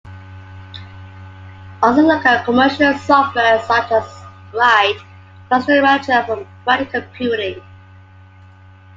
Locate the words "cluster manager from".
5.47-6.47